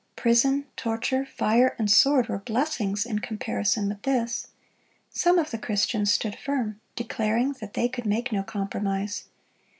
[0.15, 4.47] Prison, torture, fire, and sword were blessings in comparison with this.
[5.11, 9.25] Some of the Christians stood firm, declaring that they could make no compromise.